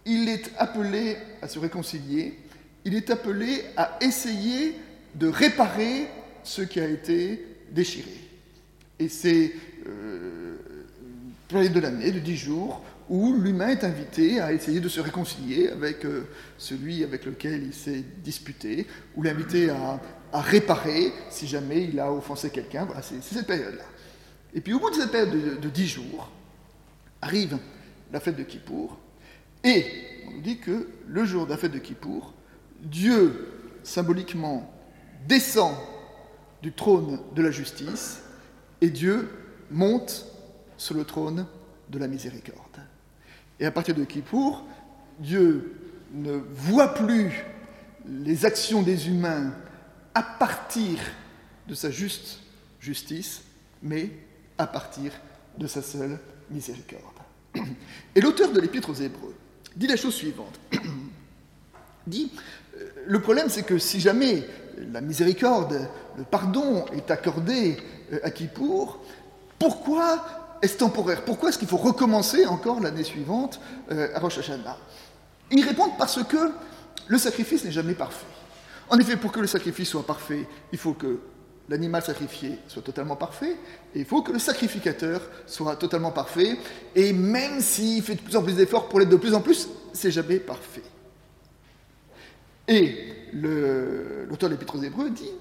[0.05, 2.37] Il est appelé à se réconcilier,
[2.83, 4.75] il est appelé à essayer
[5.15, 6.07] de réparer
[6.43, 8.13] ce qui a été déchiré.
[8.99, 9.53] Et c'est
[9.87, 10.57] euh,
[11.53, 16.03] de l'année, de dix jours, où l'humain est invité à essayer de se réconcilier avec
[16.05, 16.23] euh,
[16.57, 19.99] celui avec lequel il s'est disputé, ou l'inviter à,
[20.33, 22.85] réparer si jamais il a offensé quelqu'un.
[22.85, 23.83] Voilà, c'est cette période-là.
[24.55, 26.31] Et puis au bout de cette période de, dix jours,
[27.21, 27.59] arrive
[28.11, 28.97] la fête de Kippour,
[29.63, 29.85] et
[30.27, 32.33] on nous dit que le jour de la fête de Kippour,
[32.81, 33.47] Dieu,
[33.83, 34.72] symboliquement,
[35.27, 35.75] descend
[36.61, 38.21] du trône de la justice,
[38.81, 39.29] et Dieu
[39.71, 40.25] monte
[40.77, 41.45] sur le trône
[41.89, 42.59] de la miséricorde.
[43.59, 44.65] Et à partir de Kippour,
[45.19, 45.75] Dieu
[46.13, 47.43] ne voit plus
[48.05, 49.53] les actions des humains
[50.13, 50.99] à partir
[51.67, 52.39] de sa juste
[52.79, 53.41] justice,
[53.81, 54.09] mais
[54.57, 55.11] à partir
[55.57, 57.01] de sa seule miséricorde.
[58.15, 59.35] Et l'auteur de l'Épître aux Hébreux
[59.75, 60.59] dit la chose suivante.
[62.07, 62.31] dit,
[62.75, 64.45] euh, le problème, c'est que si jamais
[64.91, 67.77] la miséricorde, le pardon est accordé
[68.11, 68.99] euh, à Kippour,
[69.59, 70.25] pourquoi
[70.61, 71.23] est-ce temporaire?
[71.23, 73.59] Pourquoi est-ce qu'il faut recommencer encore l'année suivante
[73.91, 74.77] euh, à Rosh Hashanah?
[75.51, 76.51] Ils répondent parce que
[77.07, 78.25] le sacrifice n'est jamais parfait.
[78.89, 81.19] En effet, pour que le sacrifice soit parfait, il faut que
[81.69, 83.55] l'animal sacrifié soit totalement parfait,
[83.95, 86.57] et il faut que le sacrificateur soit totalement parfait,
[86.95, 89.69] et même s'il fait de plus en plus d'efforts pour l'être de plus en plus,
[89.93, 90.83] c'est jamais parfait.
[92.67, 95.31] Et l'auteur de l'Épître aux Hébreux dit,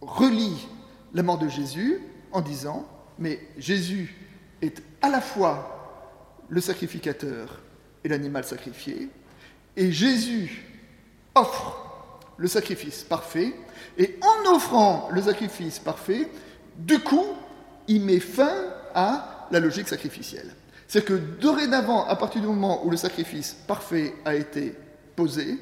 [0.00, 0.66] relie
[1.12, 2.00] la mort de Jésus
[2.32, 2.86] en disant,
[3.18, 4.14] mais Jésus
[4.62, 7.60] est à la fois le sacrificateur
[8.02, 9.08] et l'animal sacrifié,
[9.76, 10.64] et Jésus
[11.34, 11.80] offre
[12.36, 13.54] le sacrifice parfait,
[13.96, 16.28] et en offrant le sacrifice parfait,
[16.76, 17.26] du coup,
[17.88, 18.52] il met fin
[18.94, 20.54] à la logique sacrificielle.
[20.86, 24.74] C'est que dorénavant, à partir du moment où le sacrifice parfait a été
[25.16, 25.58] posé,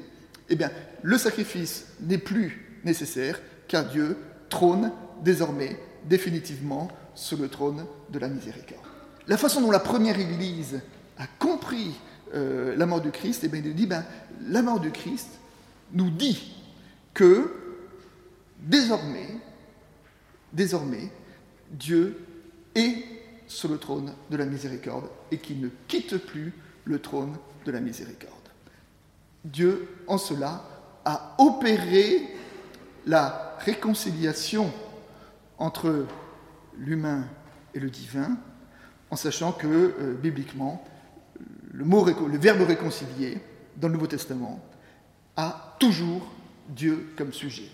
[0.49, 4.17] eh bien, le sacrifice n'est plus nécessaire, car Dieu
[4.49, 4.91] trône
[5.23, 8.81] désormais définitivement sur le trône de la miséricorde.
[9.27, 10.81] La façon dont la première Église
[11.17, 11.93] a compris
[12.33, 14.03] euh, la mort du Christ, eh bien, dit, ben,
[14.47, 15.29] la mort du Christ
[15.93, 16.55] nous dit
[17.13, 17.53] que
[18.59, 19.29] désormais,
[20.51, 21.11] désormais,
[21.71, 22.19] Dieu
[22.75, 23.03] est
[23.47, 26.53] sur le trône de la miséricorde et qu'il ne quitte plus
[26.85, 28.33] le trône de la miséricorde.
[29.43, 30.63] Dieu, en cela,
[31.05, 32.29] a opéré
[33.05, 34.71] la réconciliation
[35.57, 36.05] entre
[36.77, 37.25] l'humain
[37.73, 38.37] et le divin,
[39.09, 40.83] en sachant que, euh, bibliquement,
[41.73, 43.41] le, verbe réconcilier,
[43.75, 44.59] dans le Nouveau Testament,
[45.35, 46.31] a toujours
[46.69, 47.69] Dieu comme sujet.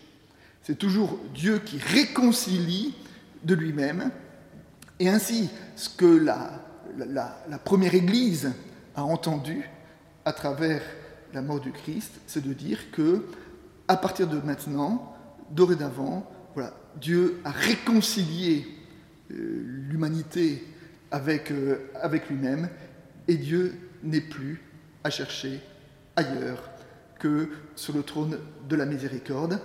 [0.63, 2.95] C'est toujours Dieu qui réconcilie
[3.43, 4.11] de lui-même.
[4.99, 8.51] Et ainsi, ce que la, première Église
[8.95, 9.69] a entendu
[10.25, 10.81] à travers
[11.33, 13.25] la mort du Christ, c'est de dire que,
[13.87, 15.15] à partir de maintenant,
[15.51, 18.67] dorénavant, voilà, Dieu a réconcilié
[19.31, 20.63] euh, l'humanité
[21.11, 22.69] avec, euh, avec lui-même,
[23.27, 24.61] et Dieu n'est plus
[25.03, 25.59] à chercher
[26.15, 26.69] ailleurs
[27.19, 28.37] que sur le trône
[28.67, 29.59] de la miséricorde.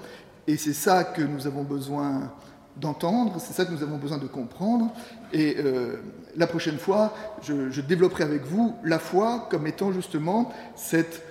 [0.46, 2.32] Et c'est ça que nous avons besoin
[2.76, 4.92] d'entendre, c'est ça que nous avons besoin de comprendre.
[5.32, 5.96] Et euh,
[6.36, 11.22] la prochaine fois, je, développerai avec vous la foi comme étant justement cette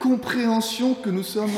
[0.00, 1.54] compréhension que nous sommes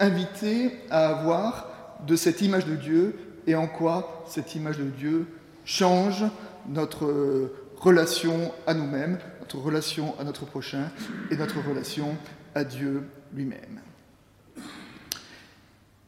[0.00, 1.68] invités à avoir
[2.04, 3.14] de cette image de Dieu
[3.46, 5.26] et en quoi cette image de Dieu
[5.64, 6.24] change
[6.68, 10.90] notre relation à nous-mêmes, notre relation à notre prochain
[11.30, 12.16] et notre relation
[12.54, 13.80] à Dieu lui-même.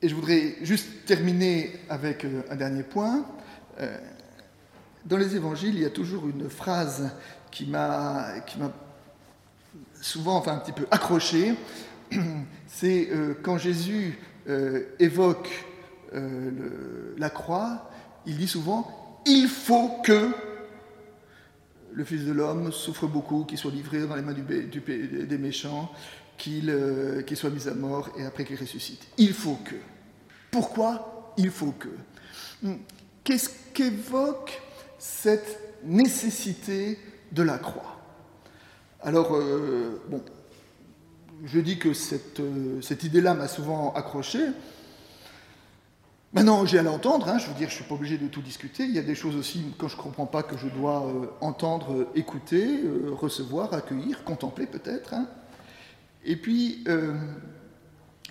[0.01, 3.27] Et je voudrais juste terminer avec euh, un dernier point.
[3.81, 3.97] Euh,
[5.05, 7.11] dans les évangiles, il y a toujours une phrase
[7.51, 8.35] qui m'a
[10.01, 11.55] souvent enfin, un petit peu accroché.
[12.67, 14.19] C'est euh, quand Jésus
[15.01, 15.67] évoque
[16.13, 17.91] la croix,
[18.27, 20.31] il dit souvent Il faut que
[21.93, 25.91] le Fils de l'homme souffre beaucoup, qu'il soit livré dans les mains des méchants,
[26.37, 26.71] qu'il
[27.35, 29.07] soit mis à mort et après qu'il ressuscite.
[29.17, 29.75] Il faut que.
[30.51, 31.89] Pourquoi il faut que?
[32.63, 32.77] Hmm.
[33.25, 34.61] Qu'est-ce qu'évoque
[34.99, 36.99] cette nécessité
[37.33, 37.96] de la croix?
[39.03, 40.23] Alors, euh, bon,
[41.45, 44.41] je dis que cette, euh, cette idée-là m'a souvent accroché.
[46.33, 48.41] Maintenant, j'ai à l'entendre, hein, je veux dire, je ne suis pas obligé de tout
[48.41, 48.85] discuter.
[48.85, 51.27] Il y a des choses aussi, quand je ne comprends pas, que je dois euh,
[51.41, 52.81] entendre, écouter,
[53.13, 55.15] recevoir, accueillir, contempler peut-être.
[55.15, 55.27] Hein.
[56.25, 56.83] Et puis,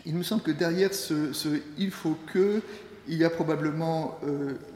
[0.06, 1.32] il me semble que derrière ce,
[1.78, 2.62] il faut que,
[3.08, 4.19] il y a probablement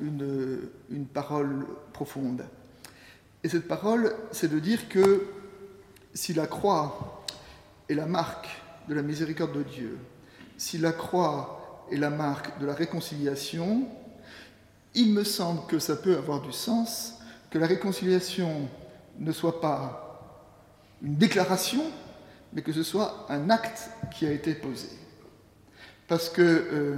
[0.02, 2.46] une, une, parole profonde.
[3.44, 5.26] Et cette parole, c'est de dire que
[6.14, 7.26] si la croix
[7.88, 8.48] est la marque
[8.88, 9.98] de la miséricorde de Dieu,
[10.58, 13.88] si la croix est la marque de la réconciliation,
[14.96, 17.16] il me semble que ça peut avoir du sens
[17.50, 18.68] que la réconciliation
[19.18, 20.46] ne soit pas
[21.02, 21.84] une déclaration,
[22.54, 24.90] mais que ce soit un acte qui a été posé
[26.10, 26.96] parce qu'il euh,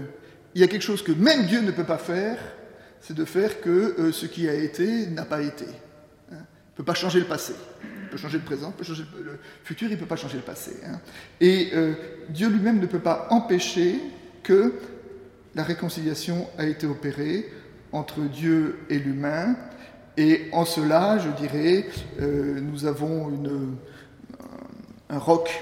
[0.55, 2.39] y a quelque chose que même Dieu ne peut pas faire,
[3.01, 5.65] c'est de faire que euh, ce qui a été n'a pas été.
[6.31, 6.37] Hein.
[6.39, 7.53] Il ne peut pas changer le passé.
[8.11, 10.43] Peut changer le présent, il peut changer le futur, il ne peut pas changer le
[10.43, 10.71] passé.
[10.85, 10.99] Hein.
[11.39, 11.93] Et euh,
[12.29, 13.99] Dieu lui-même ne peut pas empêcher
[14.43, 14.73] que
[15.55, 17.49] la réconciliation a été opérée
[17.91, 19.55] entre Dieu et l'humain.
[20.17, 21.85] Et en cela, je dirais,
[22.19, 23.75] nous avons une,
[25.09, 25.61] un roc,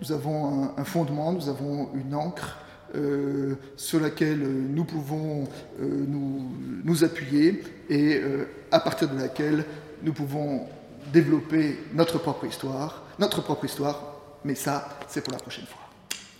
[0.00, 2.58] nous avons un fondement, nous avons une encre
[2.94, 5.44] euh, sur laquelle nous pouvons
[5.78, 6.50] euh, nous,
[6.84, 9.66] nous, appuyer et euh, à partir de laquelle
[10.02, 10.66] nous pouvons
[11.12, 14.00] développer notre propre histoire, notre propre histoire,
[14.44, 15.80] mais ça, c'est pour la prochaine fois.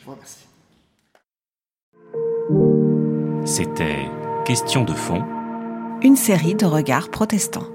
[0.01, 0.47] Je vous remercie.
[3.45, 4.09] C'était
[4.49, 5.23] Question de fond.
[6.01, 7.67] Une série de regards protestants.